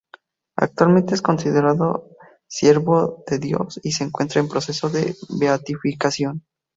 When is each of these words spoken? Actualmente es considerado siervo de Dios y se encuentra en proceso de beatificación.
Actualmente 0.55 1.13
es 1.13 1.21
considerado 1.21 2.09
siervo 2.47 3.23
de 3.27 3.37
Dios 3.37 3.79
y 3.83 3.91
se 3.91 4.03
encuentra 4.03 4.41
en 4.41 4.49
proceso 4.49 4.89
de 4.89 5.15
beatificación. 5.39 6.43